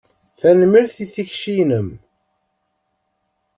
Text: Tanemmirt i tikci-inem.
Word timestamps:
Tanemmirt 0.39 0.95
i 1.03 1.05
tikci-inem. 1.13 1.89